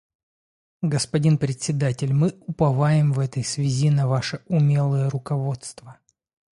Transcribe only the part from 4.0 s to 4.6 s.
ваше